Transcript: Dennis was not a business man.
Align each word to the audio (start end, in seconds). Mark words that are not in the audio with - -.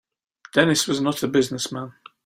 Dennis 0.55 0.87
was 0.87 0.99
not 0.99 1.21
a 1.21 1.27
business 1.27 1.71
man. 1.71 1.93